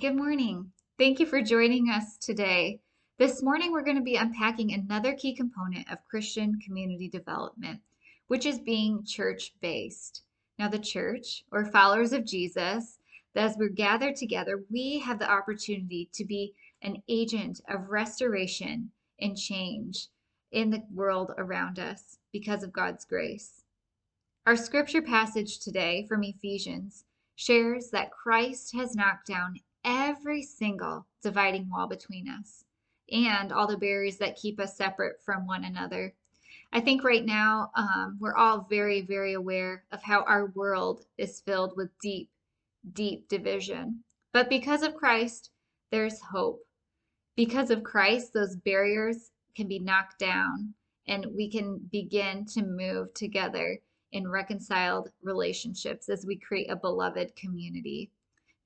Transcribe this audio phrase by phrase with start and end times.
[0.00, 0.72] Good morning.
[0.98, 2.80] Thank you for joining us today.
[3.18, 7.80] This morning, we're going to be unpacking another key component of Christian community development,
[8.26, 10.22] which is being church based.
[10.58, 12.98] Now, the church, or followers of Jesus,
[13.36, 18.90] as we're gathered together, we have the opportunity to be an agent of restoration
[19.20, 20.08] and change
[20.50, 23.62] in the world around us because of God's grace.
[24.46, 27.04] Our scripture passage today from Ephesians
[27.36, 32.64] shares that Christ has knocked down every single dividing wall between us
[33.10, 36.14] and all the barriers that keep us separate from one another.
[36.72, 41.40] I think right now um, we're all very, very aware of how our world is
[41.40, 42.30] filled with deep,
[42.92, 44.02] deep division.
[44.32, 45.50] But because of Christ,
[45.90, 46.66] there's hope.
[47.36, 50.74] Because of Christ, those barriers can be knocked down
[51.06, 53.78] and we can begin to move together
[54.12, 58.10] in reconciled relationships as we create a beloved community.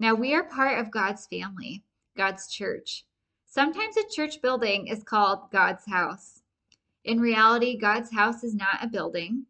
[0.00, 1.82] Now, we are part of God's family,
[2.16, 3.04] God's church.
[3.46, 6.42] Sometimes a church building is called God's house.
[7.04, 9.46] In reality, God's house is not a building,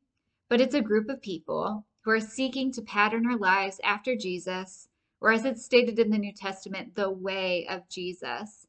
[0.48, 4.88] but it's a group of people who are seeking to pattern our lives after Jesus,
[5.20, 8.66] or as it's stated in the New Testament, the way of Jesus.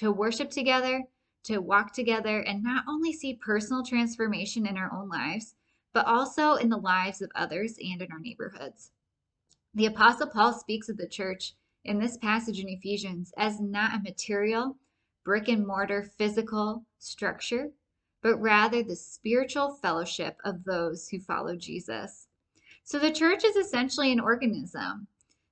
[0.00, 1.04] To worship together,
[1.44, 5.54] to walk together, and not only see personal transformation in our own lives,
[5.92, 8.90] but also in the lives of others and in our neighborhoods.
[9.74, 14.02] The Apostle Paul speaks of the church in this passage in Ephesians as not a
[14.02, 14.76] material,
[15.24, 17.70] brick and mortar physical structure,
[18.20, 22.28] but rather the spiritual fellowship of those who follow Jesus.
[22.84, 25.06] So the church is essentially an organism,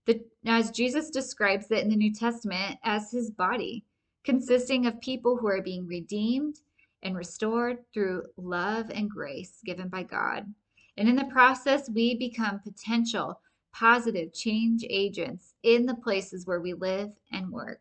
[0.05, 3.87] the, as Jesus describes it in the New Testament as his body,
[4.23, 6.61] consisting of people who are being redeemed
[7.03, 10.53] and restored through love and grace given by God.
[10.99, 13.41] And in the process, we become potential
[13.73, 17.81] positive change agents in the places where we live and work.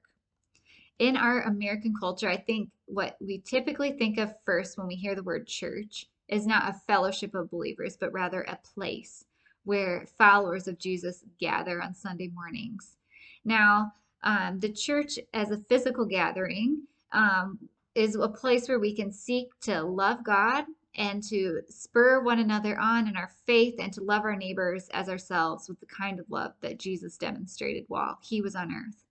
[0.99, 5.15] In our American culture, I think what we typically think of first when we hear
[5.15, 9.25] the word church is not a fellowship of believers, but rather a place
[9.63, 12.97] where followers of Jesus gather on Sunday mornings.
[13.45, 13.93] Now,
[14.23, 16.81] um, the church as a physical gathering
[17.11, 17.57] um,
[17.95, 20.65] is a place where we can seek to love God
[20.99, 25.07] and to spur one another on in our faith and to love our neighbors as
[25.07, 29.05] ourselves with the kind of love that Jesus demonstrated while he was on earth.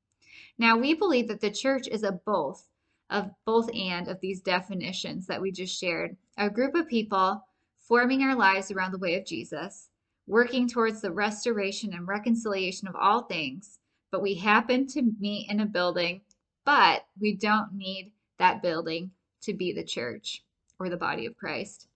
[0.59, 2.69] Now, we believe that the church is a both
[3.09, 6.15] of both and of these definitions that we just shared.
[6.37, 7.43] A group of people
[7.79, 9.89] forming our lives around the way of Jesus,
[10.27, 13.79] working towards the restoration and reconciliation of all things,
[14.13, 16.21] but we happen to meet in a building,
[16.67, 19.11] but we don't need that building
[19.41, 20.43] to be the church
[20.79, 21.89] or the body of Christ.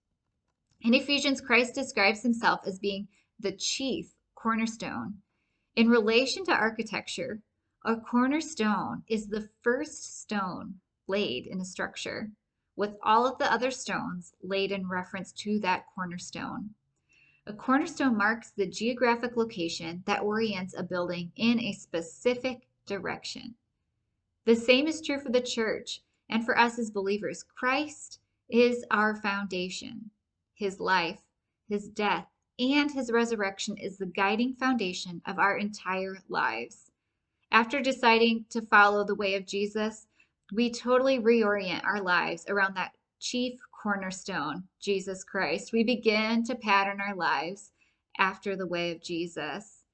[0.81, 5.19] In Ephesians, Christ describes himself as being the chief cornerstone.
[5.76, 7.41] In relation to architecture,
[7.84, 12.31] a cornerstone is the first stone laid in a structure,
[12.76, 16.70] with all of the other stones laid in reference to that cornerstone.
[17.47, 23.54] A cornerstone marks the geographic location that orients a building in a specific direction.
[24.44, 27.43] The same is true for the church and for us as believers.
[27.43, 28.20] Christ
[28.52, 30.10] is our foundation.
[30.54, 31.22] His life,
[31.68, 32.26] his death,
[32.58, 36.90] and his resurrection is the guiding foundation of our entire lives.
[37.50, 40.06] After deciding to follow the way of Jesus,
[40.52, 45.72] we totally reorient our lives around that chief cornerstone, Jesus Christ.
[45.72, 47.72] We begin to pattern our lives
[48.19, 49.84] after the way of Jesus.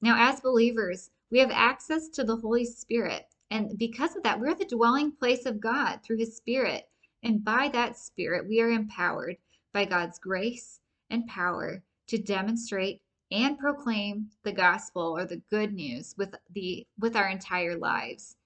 [0.00, 3.26] Now, as believers, we have access to the Holy Spirit.
[3.50, 6.88] And because of that, we're the dwelling place of God through his Spirit.
[7.22, 9.36] And by that Spirit, we are empowered
[9.72, 13.00] by God's grace and power to demonstrate
[13.30, 18.36] and proclaim the gospel or the good news with the with our entire lives.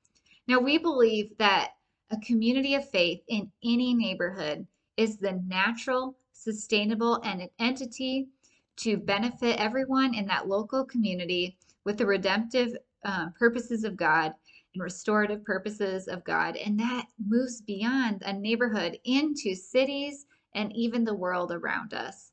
[0.47, 1.72] Now we believe that
[2.10, 4.66] a community of faith in any neighborhood
[4.97, 8.28] is the natural, sustainable and an entity
[8.76, 14.34] to benefit everyone in that local community with the redemptive uh, purposes of God
[14.75, 16.56] and restorative purposes of God.
[16.56, 22.32] And that moves beyond a neighborhood into cities and even the world around us.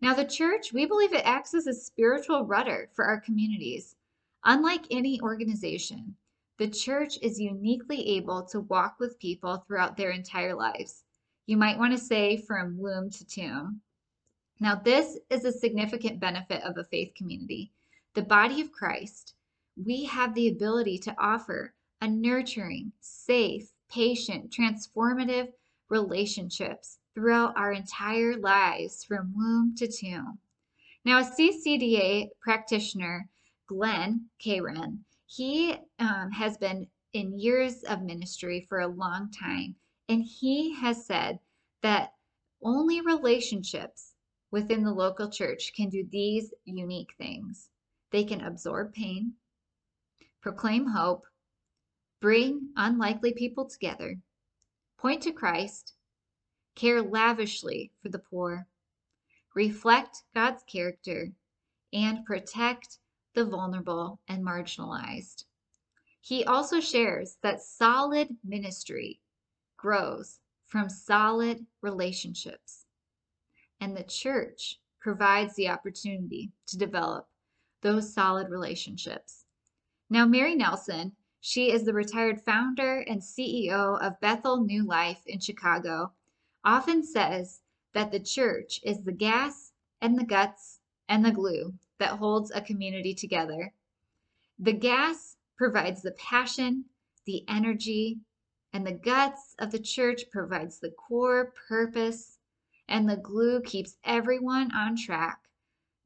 [0.00, 3.96] Now, the church, we believe it acts as a spiritual rudder for our communities.
[4.44, 6.16] Unlike any organization,
[6.58, 11.04] the church is uniquely able to walk with people throughout their entire lives.
[11.46, 13.80] You might want to say from womb to tomb.
[14.60, 17.72] Now, this is a significant benefit of a faith community.
[18.14, 19.34] The body of Christ
[19.76, 25.52] we have the ability to offer a nurturing, safe, patient, transformative
[25.88, 30.38] relationships throughout our entire lives from womb to tomb.
[31.04, 33.28] Now, a CCDA practitioner,
[33.66, 39.76] Glen Kehrein, He um, has been in years of ministry for a long time,
[40.08, 41.38] and he has said
[41.82, 42.14] that
[42.62, 44.14] only relationships
[44.50, 47.70] within the local church can do these unique things.
[48.10, 49.34] They can absorb pain,
[50.44, 51.24] proclaim hope,
[52.20, 54.18] bring unlikely people together,
[54.98, 55.94] point to Christ,
[56.74, 58.66] care lavishly for the poor,
[59.54, 61.32] reflect God's character,
[61.94, 62.98] and protect
[63.32, 65.44] the vulnerable and marginalized.
[66.20, 69.20] He also shares that solid ministry
[69.78, 72.84] grows from solid relationships,
[73.80, 77.28] and the church provides the opportunity to develop
[77.80, 79.43] those solid relationships.
[80.10, 85.40] Now, Mary Nelson, she is the retired founder and CEO of Bethel New Life in
[85.40, 86.12] Chicago,
[86.62, 87.62] often says
[87.94, 92.60] that the church is the gas and the guts and the glue that holds a
[92.60, 93.72] community together.
[94.58, 96.84] The gas provides the passion,
[97.24, 98.18] the energy,
[98.72, 102.38] and the guts of the church provides the core purpose,
[102.88, 105.40] and the glue keeps everyone on track,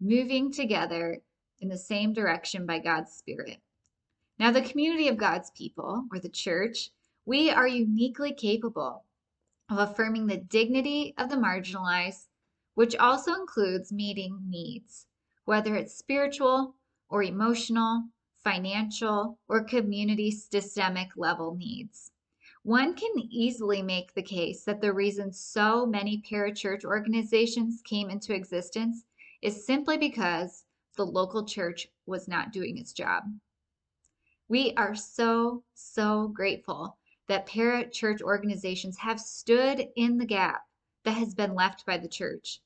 [0.00, 1.20] moving together
[1.60, 3.58] in the same direction by God's Spirit.
[4.38, 6.90] Now, the community of God's people, or the church,
[7.26, 9.04] we are uniquely capable
[9.68, 12.28] of affirming the dignity of the marginalized,
[12.74, 15.06] which also includes meeting needs,
[15.44, 16.76] whether it's spiritual
[17.08, 18.04] or emotional,
[18.44, 22.12] financial, or community systemic level needs.
[22.62, 28.34] One can easily make the case that the reason so many parachurch organizations came into
[28.34, 29.04] existence
[29.42, 30.64] is simply because
[30.96, 33.24] the local church was not doing its job.
[34.48, 36.96] We are so, so grateful
[37.26, 40.62] that parachurch organizations have stood in the gap
[41.04, 42.60] that has been left by the church.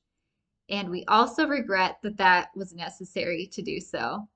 [0.69, 4.29] And we also regret that that was necessary to do so.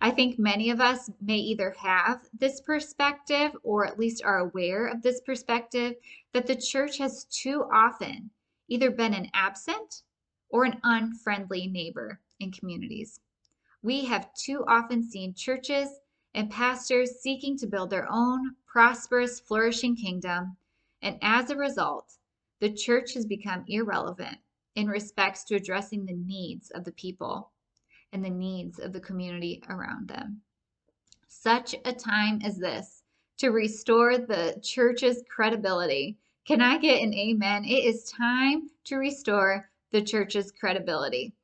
[0.00, 4.86] I think many of us may either have this perspective or at least are aware
[4.86, 5.94] of this perspective
[6.32, 8.30] that the church has too often
[8.68, 10.02] either been an absent
[10.50, 13.20] or an unfriendly neighbor in communities.
[13.82, 15.88] We have too often seen churches
[16.34, 20.56] and pastors seeking to build their own prosperous, flourishing kingdom,
[21.02, 22.18] and as a result,
[22.60, 24.38] the church has become irrelevant
[24.74, 27.50] in respects to addressing the needs of the people
[28.12, 30.40] and the needs of the community around them.
[31.28, 33.02] Such a time as this
[33.38, 36.16] to restore the church's credibility.
[36.46, 37.64] Can I get an amen?
[37.64, 41.34] It is time to restore the church's credibility.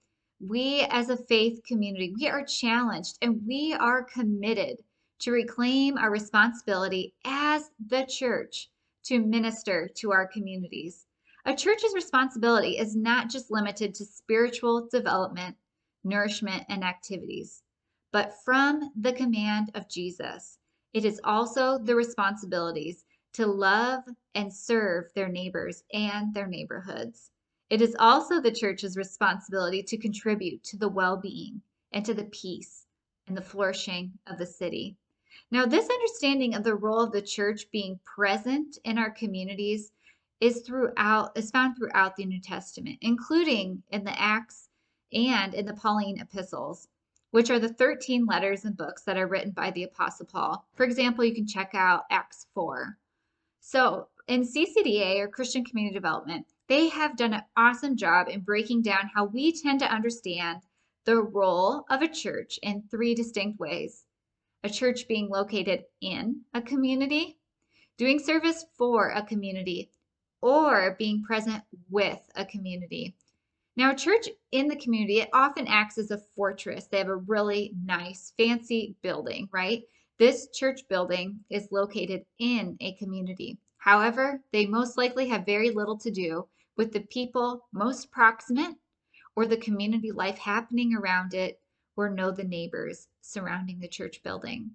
[0.40, 4.78] We as a faith community, we are challenged and we are committed
[5.20, 8.70] to reclaim our responsibility as the church
[9.04, 11.06] to minister to our communities.
[11.44, 15.56] A church's responsibility is not just limited to spiritual development,
[16.04, 17.62] nourishment, and activities,
[18.12, 20.58] but from the command of Jesus,
[20.92, 24.04] it is also the responsibilities to love
[24.34, 27.30] and serve their neighbors and their neighborhoods.
[27.70, 31.60] It is also the church's responsibility to contribute to the well being
[31.92, 32.86] and to the peace
[33.26, 34.96] and the flourishing of the city.
[35.50, 39.92] Now, this understanding of the role of the church being present in our communities
[40.40, 44.70] is throughout is found throughout the New Testament, including in the Acts
[45.12, 46.88] and in the Pauline epistles,
[47.32, 50.66] which are the 13 letters and books that are written by the Apostle Paul.
[50.74, 52.96] For example, you can check out Acts 4.
[53.60, 58.82] So, in CCDA or Christian Community Development, they have done an awesome job in breaking
[58.82, 60.60] down how we tend to understand
[61.04, 64.04] the role of a church in three distinct ways
[64.64, 67.38] a church being located in a community,
[67.96, 69.88] doing service for a community,
[70.42, 73.14] or being present with a community.
[73.76, 76.86] Now, a church in the community, it often acts as a fortress.
[76.86, 79.84] They have a really nice, fancy building, right?
[80.18, 83.58] This church building is located in a community.
[83.78, 86.48] However, they most likely have very little to do
[86.78, 88.76] with the people most proximate
[89.36, 91.60] or the community life happening around it
[91.96, 94.70] or know the neighbors surrounding the church building.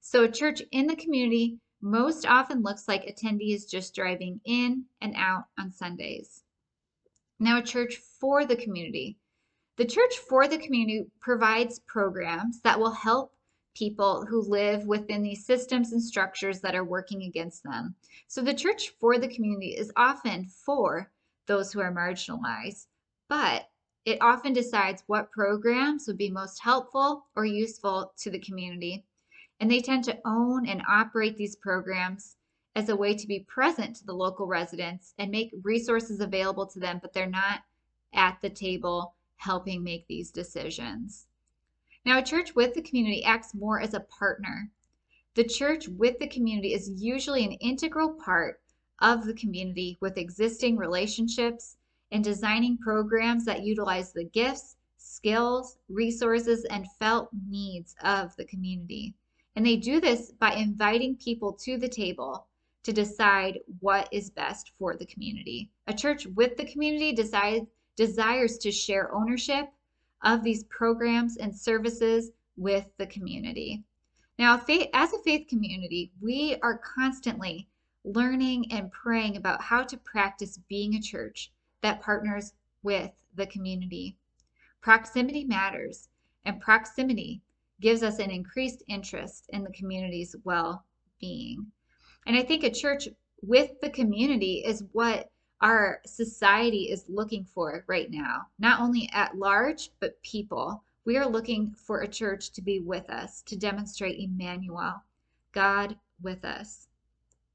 [0.00, 5.14] So, a church in the community most often looks like attendees just driving in and
[5.16, 6.44] out on Sundays.
[7.40, 9.18] Now, a church for the community.
[9.76, 13.34] The church for the community provides programs that will help
[13.74, 17.96] people who live within these systems and structures that are working against them.
[18.28, 21.10] So, the church for the community is often for
[21.48, 22.86] those who are marginalized,
[23.28, 23.68] but
[24.04, 29.04] it often decides what programs would be most helpful or useful to the community.
[29.60, 32.36] And they tend to own and operate these programs
[32.76, 36.78] as a way to be present to the local residents and make resources available to
[36.78, 37.62] them, but they're not
[38.14, 41.26] at the table helping make these decisions.
[42.04, 44.70] Now, a church with the community acts more as a partner
[45.34, 48.60] The church with the community is usually an integral part
[49.00, 51.76] of the community with existing relationships
[52.12, 59.14] and designing programs that utilize the gifts, skills, resources, and felt needs of the community.
[59.56, 62.46] And they do this by inviting people to the table
[62.84, 65.70] to decide what is best for the community.
[65.88, 69.68] A church with the community decides, desires to share ownership
[70.22, 73.82] of these programs and services with the community.
[74.38, 77.67] Now, faith, as a faith community, we are constantly
[78.04, 81.52] learning and praying about how to practice being a church
[81.82, 82.52] that partners
[82.82, 84.16] with the community.
[84.80, 86.08] Proximity matters,
[86.44, 87.42] and proximity
[87.80, 90.84] gives us an increased interest in the community's well
[91.20, 91.66] being.
[92.26, 93.08] And I think a church
[93.42, 99.36] with the community is what our society is looking for right now, not only at
[99.36, 100.82] large, but people.
[101.04, 105.02] We are looking for a church to be with us, to demonstrate Emmanuel,
[105.52, 106.87] God with us.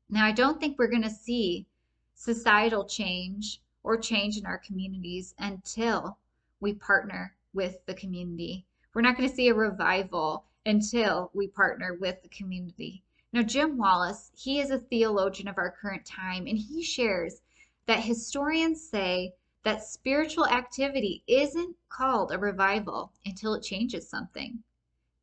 [0.09, 1.65] Now, I don't think we're going to see
[2.13, 6.17] societal change or change in our communities until
[6.59, 8.65] we partner with the community.
[8.93, 13.03] We're not going to see a revival until we partner with the community.
[13.33, 17.41] Now, Jim Wallis, he is a theologian of our current time, and he shares
[17.87, 19.33] that historians say
[19.63, 24.63] that spiritual activity isn't called a revival until it changes something,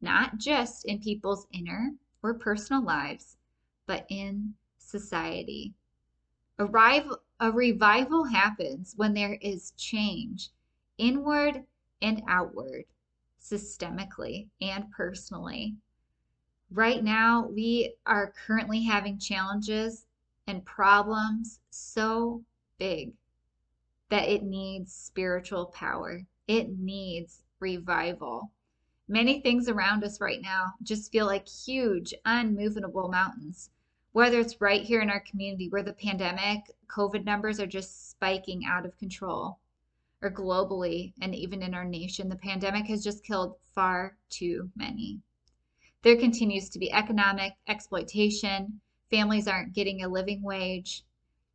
[0.00, 3.36] not just in people's inner or personal lives,
[3.86, 4.54] but in
[4.90, 5.74] society.
[6.58, 7.02] A,
[7.40, 10.50] a revival happens when there is change,
[10.98, 11.64] inward
[12.02, 12.84] and outward,
[13.40, 15.76] systemically and personally.
[16.70, 20.06] Right now, we are currently having challenges
[20.46, 22.44] and problems so
[22.78, 23.12] big
[24.10, 26.22] that it needs spiritual power.
[26.46, 28.50] It needs revival.
[29.08, 33.70] Many things around us right now just feel like huge, unmovable mountains.
[34.12, 38.64] Whether it's right here in our community where the pandemic, COVID numbers are just spiking
[38.66, 39.60] out of control,
[40.20, 45.20] or globally and even in our nation, the pandemic has just killed far too many.
[46.02, 48.80] There continues to be economic exploitation.
[49.10, 51.04] Families aren't getting a living wage.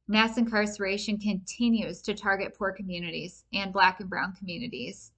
[0.07, 5.11] Mass incarceration continues to target poor communities and black and brown communities.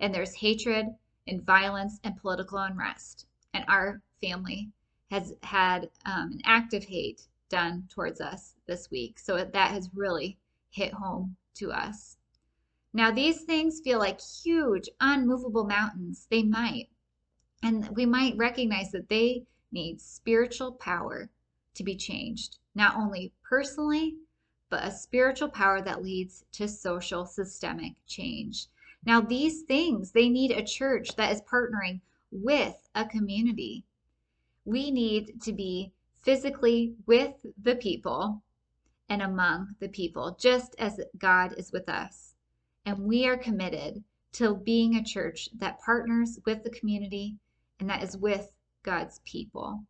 [0.00, 0.86] And there's hatred
[1.26, 3.26] and violence and political unrest.
[3.52, 4.70] And our family
[5.10, 9.18] has had um, an act of hate done towards us this week.
[9.18, 10.38] So that has really
[10.70, 12.16] hit home to us.
[12.92, 16.26] Now, these things feel like huge, unmovable mountains.
[16.30, 16.88] They might.
[17.62, 21.28] And we might recognize that they need spiritual power
[21.74, 24.16] to be changed, not only personally,
[24.70, 28.66] but a spiritual power that leads to social systemic change.
[29.04, 32.00] Now, these things, they need a church that is partnering
[32.30, 33.84] with a community.
[34.68, 38.42] We need to be physically with the people
[39.08, 42.34] and among the people, just as God is with us.
[42.84, 47.38] And we are committed to being a church that partners with the community
[47.80, 49.84] and that is with God's people.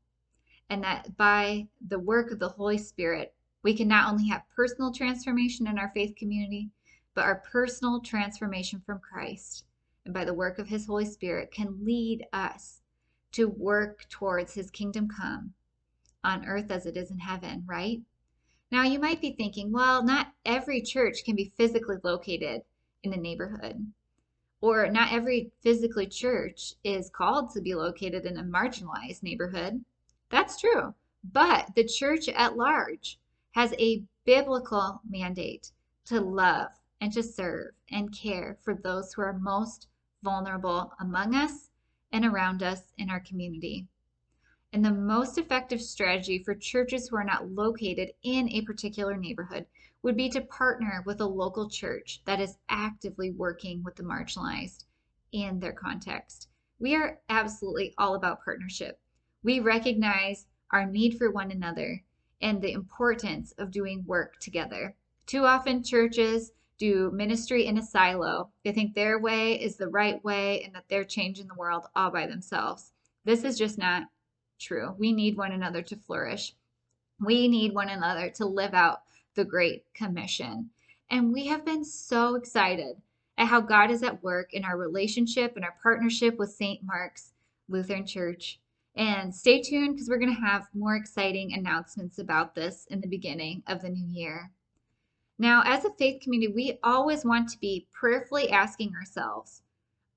[0.70, 4.92] And that by the work of the Holy Spirit, we can not only have personal
[4.92, 6.70] transformation in our faith community,
[7.14, 9.64] but our personal transformation from Christ
[10.04, 12.80] and by the work of his Holy Spirit can lead us
[13.32, 15.54] to work towards his kingdom come
[16.24, 18.00] on earth as it is in heaven, right?
[18.70, 22.62] Now, you might be thinking, well, not every church can be physically located
[23.02, 23.92] in a neighborhood
[24.60, 29.84] or not every physically church is called to be located in a marginalized neighborhood.
[30.30, 30.94] That's true.
[31.22, 33.18] But the church at large
[33.52, 35.70] has a biblical mandate
[36.06, 36.70] to love
[37.00, 39.86] and to serve and care for those who are most
[40.22, 41.70] vulnerable among us
[42.12, 43.86] and around us in our community.
[44.72, 49.66] And the most effective strategy for churches who are not located in a particular neighborhood
[50.02, 54.84] would be to partner with a local church that is actively working with the marginalized
[55.32, 56.48] in their context.
[56.78, 59.00] We are absolutely all about partnership.
[59.42, 62.04] We recognize our need for one another
[62.40, 64.94] and the importance of doing work together.
[65.26, 68.50] Too often, churches do ministry in a silo.
[68.64, 72.10] They think their way is the right way and that they're changing the world all
[72.10, 72.92] by themselves.
[73.24, 74.04] This is just not
[74.58, 74.94] true.
[74.98, 76.54] We need one another to flourish.
[77.20, 79.02] We need one another to live out
[79.34, 80.70] the Great Commission.
[81.10, 82.96] And we have been so excited
[83.38, 86.82] at how God is at work in our relationship and our partnership with St.
[86.82, 87.32] Mark's
[87.68, 88.60] Lutheran Church.
[88.96, 93.06] And stay tuned because we're going to have more exciting announcements about this in the
[93.06, 94.50] beginning of the new year.
[95.38, 99.62] Now, as a faith community, we always want to be prayerfully asking ourselves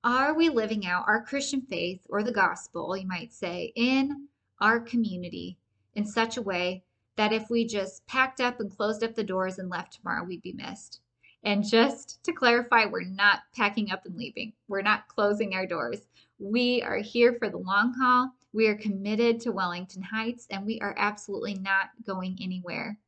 [0.04, 4.26] are we living out our Christian faith or the gospel, you might say, in
[4.60, 5.58] our community
[5.94, 6.82] in such a way
[7.14, 10.42] that if we just packed up and closed up the doors and left tomorrow, we'd
[10.42, 11.00] be missed.
[11.44, 14.52] And just to clarify, we're not packing up and leaving.
[14.66, 16.00] We're not closing our doors.
[16.40, 18.32] We are here for the long haul.
[18.52, 22.98] We are committed to Wellington Heights and we are absolutely not going anywhere.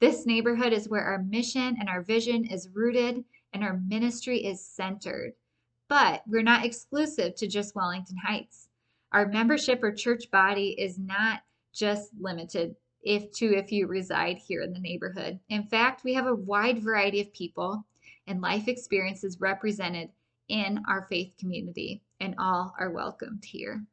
[0.00, 4.64] This neighborhood is where our mission and our vision is rooted and our ministry is
[4.64, 5.34] centered.
[5.88, 8.68] But we're not exclusive to just Wellington Heights.
[9.12, 14.62] Our membership or church body is not just limited if to if you reside here
[14.62, 15.38] in the neighborhood.
[15.48, 17.84] In fact, we have a wide variety of people
[18.26, 20.08] and life experiences represented
[20.48, 23.84] in our faith community, and all are welcomed here.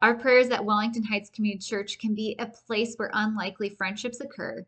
[0.00, 4.66] Our prayers at Wellington Heights Community Church can be a place where unlikely friendships occur,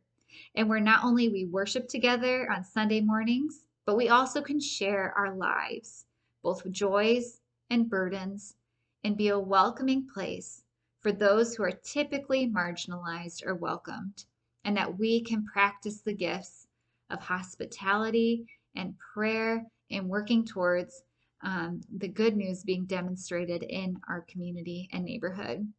[0.54, 5.12] and where not only we worship together on Sunday mornings, but we also can share
[5.16, 6.06] our lives,
[6.42, 8.56] both joys and burdens,
[9.04, 10.62] and be a welcoming place
[11.00, 14.24] for those who are typically marginalized or welcomed,
[14.64, 16.66] and that we can practice the gifts
[17.10, 21.02] of hospitality and prayer and working towards
[21.42, 25.70] um, the good news being demonstrated in our community and neighborhood.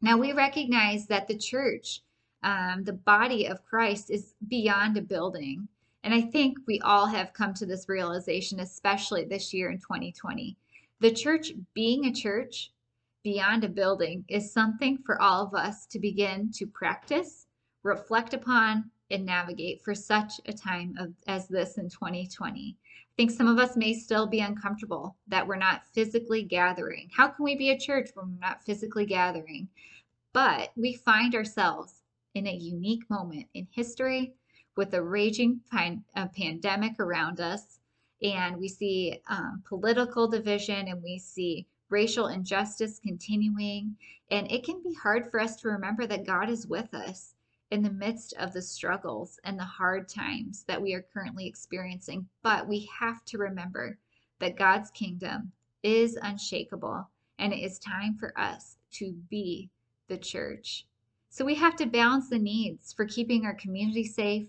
[0.00, 2.02] Now, we recognize that the church,
[2.44, 5.66] um, the body of Christ, is beyond a building.
[6.04, 10.56] And I think we all have come to this realization, especially this year in 2020.
[11.00, 12.70] The church being a church
[13.24, 17.46] beyond a building is something for all of us to begin to practice,
[17.82, 22.76] reflect upon, and navigate for such a time of, as this in 2020.
[22.78, 27.08] I think some of us may still be uncomfortable that we're not physically gathering.
[27.16, 29.68] How can we be a church when we're not physically gathering?
[30.32, 32.02] But we find ourselves
[32.34, 34.34] in a unique moment in history
[34.76, 37.78] with a raging pan- a pandemic around us.
[38.22, 43.96] And we see um, political division and we see racial injustice continuing.
[44.30, 47.34] And it can be hard for us to remember that God is with us
[47.70, 52.28] in the midst of the struggles and the hard times that we are currently experiencing.
[52.42, 53.98] But we have to remember
[54.40, 59.70] that God's kingdom is unshakable and it is time for us to be
[60.08, 60.86] the church.
[61.34, 64.46] So we have to balance the needs for keeping our community safe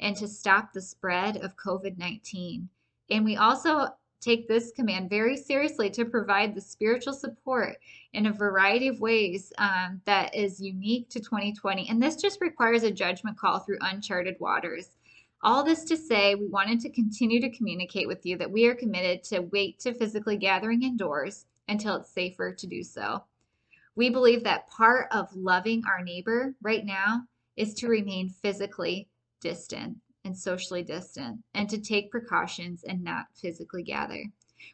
[0.00, 2.68] and to stop the spread of COVID 19.
[3.08, 3.86] And we also
[4.20, 7.76] take this command very seriously to provide the spiritual support
[8.14, 11.88] in a variety of ways um, that is unique to 2020.
[11.88, 14.96] And this just requires a judgment call through uncharted waters.
[15.44, 18.74] All this to say, we wanted to continue to communicate with you that we are
[18.74, 23.22] committed to wait to physically gathering indoors until it's safer to do so.
[23.96, 27.22] We believe that part of loving our neighbor right now
[27.56, 29.08] is to remain physically
[29.40, 34.24] distant and socially distant and to take precautions and not physically gather.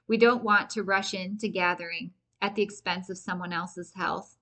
[0.06, 4.36] We don't want to rush into gathering at the expense of someone else's health.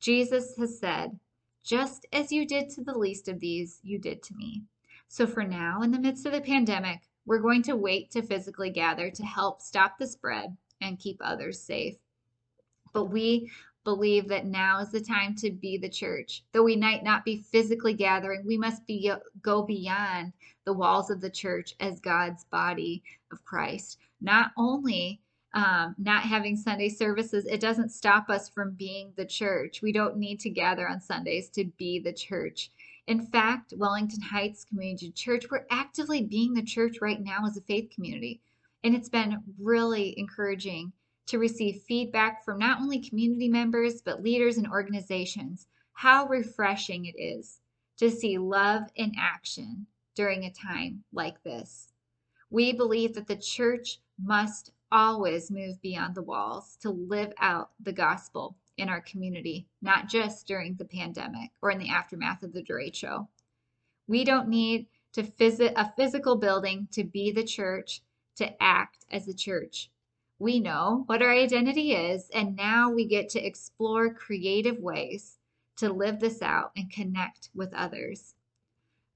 [0.00, 1.18] Jesus has said,
[1.64, 4.64] Just as you did to the least of these, you did to me.
[5.08, 8.70] So for now, in the midst of the pandemic, we're going to wait to physically
[8.70, 11.96] gather to help stop the spread and keep others safe.
[12.92, 13.50] But we
[13.88, 16.44] believe that now is the time to be the church.
[16.52, 20.34] Though we might not be physically gathering, we must be go beyond
[20.66, 23.96] the walls of the church as God's body of Christ.
[24.20, 25.22] Not only
[25.54, 29.80] um, not having Sunday services, it doesn't stop us from being the church.
[29.80, 32.70] We don't need to gather on Sundays to be the church.
[33.06, 37.62] In fact, Wellington Heights Community Church, we're actively being the church right now as a
[37.62, 38.42] faith community.
[38.84, 40.92] And it's been really encouraging
[41.28, 45.66] to receive feedback from not only community members, but leaders and organizations.
[45.92, 47.60] How refreshing it is
[47.98, 51.92] to see love in action during a time like this.
[52.50, 57.92] We believe that the church must always move beyond the walls to live out the
[57.92, 62.62] gospel in our community, not just during the pandemic or in the aftermath of the
[62.62, 63.28] derecho.
[64.06, 68.02] We don't need to visit a physical building to be the church,
[68.36, 69.90] to act as the church.
[70.40, 75.38] We know what our identity is, and now we get to explore creative ways
[75.76, 78.34] to live this out and connect with others.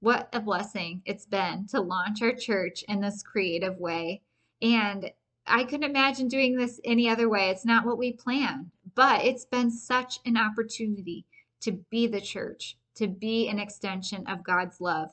[0.00, 4.22] What a blessing it's been to launch our church in this creative way.
[4.60, 5.12] And
[5.46, 7.50] I couldn't imagine doing this any other way.
[7.50, 11.24] It's not what we planned, but it's been such an opportunity
[11.60, 15.10] to be the church, to be an extension of God's love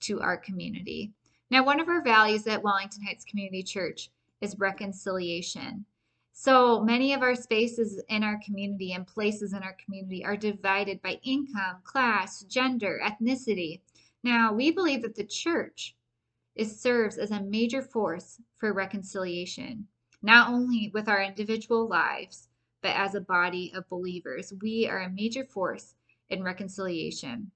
[0.00, 1.12] to our community.
[1.50, 4.10] Now, one of our values at Wellington Heights Community Church
[4.42, 5.86] is reconciliation.
[6.32, 11.00] So many of our spaces in our community and places in our community are divided
[11.00, 13.80] by income, class, gender, ethnicity.
[14.24, 15.94] Now, we believe that the church
[16.56, 19.86] is, serves as a major force for reconciliation,
[20.22, 22.48] not only with our individual lives,
[22.82, 24.52] but as a body of believers.
[24.60, 25.94] We are a major force
[26.30, 27.52] in reconciliation.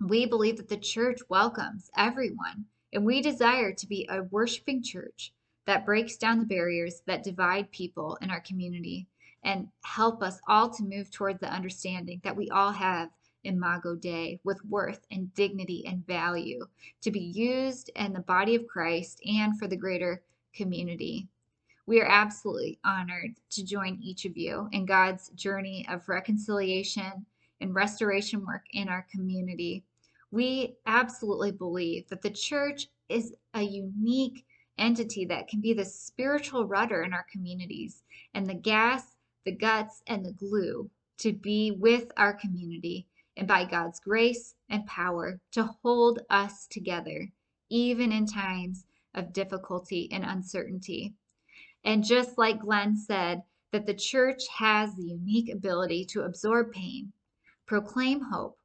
[0.00, 5.32] We believe that the church welcomes everyone, and we desire to be a worshiping church
[5.68, 9.06] that breaks down the barriers that divide people in our community
[9.44, 13.10] and help us all to move towards the understanding that we all have
[13.44, 16.66] imago Dei with worth and dignity and value
[17.02, 20.22] to be used in the body of Christ and for the greater
[20.54, 21.28] community.
[21.84, 27.26] We are absolutely honored to join each of you in God's journey of reconciliation
[27.60, 29.84] and restoration work in our community.
[30.30, 34.46] We absolutely believe that the church is a unique
[34.78, 38.02] entity that can be the spiritual rudder in our communities
[38.34, 43.64] and the gas, the guts, and the glue to be with our community and by
[43.64, 47.28] God's grace and power to hold us together,
[47.70, 51.14] even in times of difficulty and uncertainty.
[51.84, 57.12] And just like Glen said, that the church has the unique ability to absorb pain,
[57.66, 58.58] proclaim hope,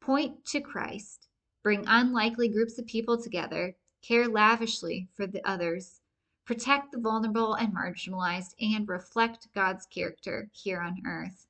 [0.00, 1.28] point to Christ,
[1.62, 6.00] bring unlikely groups of people together, care lavishly for the others,
[6.44, 11.48] protect the vulnerable and marginalized, and reflect God's character here on earth.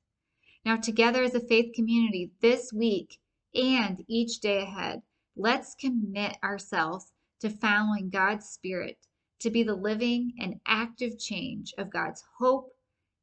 [0.65, 3.19] Now, together as a faith community, this week
[3.53, 5.03] and each day ahead,
[5.35, 8.97] let's commit ourselves to following God's Spirit
[9.39, 12.73] to be the living and active change of God's hope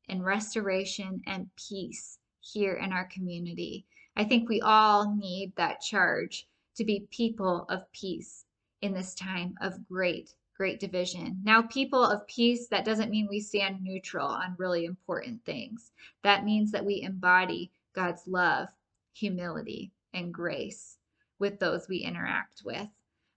[0.09, 3.85] and restoration and peace here in our community.
[4.14, 8.44] I think we all need that charge to be people of peace
[8.85, 11.40] in this time of great great division.
[11.42, 15.90] Now, people of peace, that doesn't mean we stand neutral on really important things.
[16.23, 18.68] That means that we embody God's love,
[19.14, 20.99] humility, and grace
[21.38, 22.87] with those we interact with.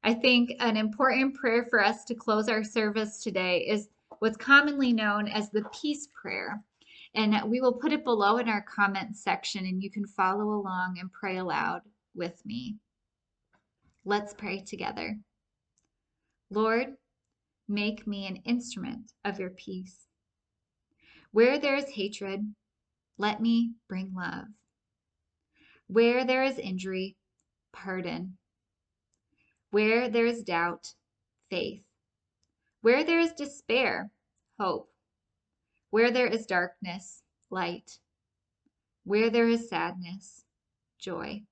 [0.04, 4.94] I think an important prayer for us to close our service today is what's commonly
[4.94, 6.64] known as the peace prayer.
[7.16, 10.98] And we will put it below in our comments section, and you can follow along
[11.00, 11.82] and pray aloud
[12.14, 12.76] with me.
[14.06, 15.18] Let's pray together.
[16.50, 16.96] Lord,
[17.70, 20.08] Make me an instrument of your peace.
[21.32, 22.54] Where there is hatred,
[23.18, 24.46] let me bring love.
[25.88, 27.18] Where there is injury,
[27.74, 28.38] pardon.
[29.72, 30.94] Where there is doubt,
[31.50, 31.84] faith.
[32.82, 34.12] Where there is despair,
[34.58, 34.90] hope.
[35.90, 38.00] Where there is darkness, light.
[39.04, 40.46] Where there is sadness,
[41.00, 41.44] joy.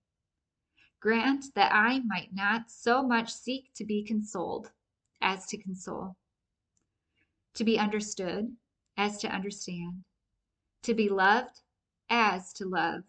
[1.01, 4.71] Grant that I might not so much seek to be consoled
[5.21, 6.15] as to console,
[7.55, 8.47] to be understood
[8.97, 10.03] as to understand,
[10.83, 11.61] to be loved
[12.09, 13.01] as to love.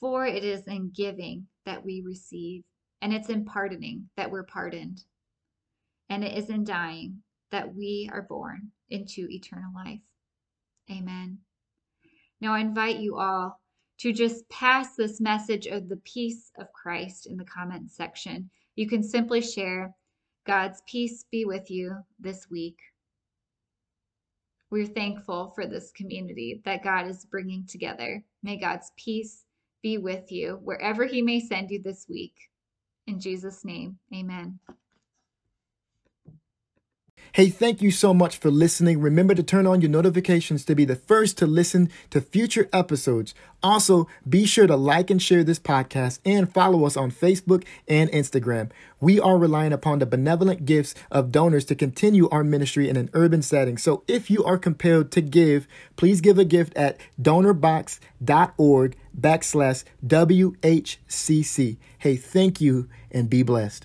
[0.00, 2.64] For it is in giving that we receive,
[3.00, 5.04] and it's in pardoning that we're pardoned,
[6.08, 10.00] and it is in dying that we are born into eternal life.
[10.90, 11.38] Amen.
[12.40, 13.60] Now I invite you all
[13.98, 18.50] to just pass this message of the peace of Christ in the comments section.
[18.74, 19.94] You can simply share
[20.44, 22.78] God's peace be with you this week.
[24.70, 28.24] We're thankful for this community that God is bringing together.
[28.42, 29.44] May God's peace
[29.82, 32.34] be with you wherever He may send you this week.
[33.06, 34.58] In Jesus' name, amen.
[37.34, 39.00] Hey, thank you so much for listening.
[39.00, 43.34] Remember to turn on your notifications to be the first to listen to future episodes.
[43.62, 48.10] Also, be sure to like and share this podcast and follow us on Facebook and
[48.10, 48.70] Instagram.
[49.00, 53.08] We are relying upon the benevolent gifts of donors to continue our ministry in an
[53.14, 53.78] urban setting.
[53.78, 55.66] So if you are compelled to give,
[55.96, 61.76] please give a gift at donorbox.org backslash WHCC.
[61.96, 63.80] Hey, thank you and be blessed.